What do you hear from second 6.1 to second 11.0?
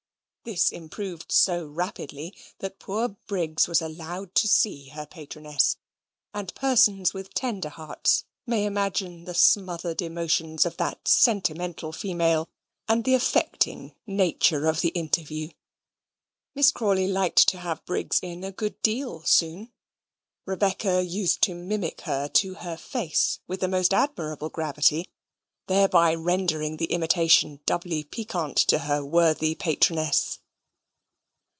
and persons with tender hearts may imagine the smothered emotions of